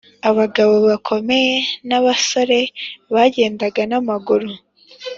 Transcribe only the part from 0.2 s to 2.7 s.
Abagabo bakomeye n’abasore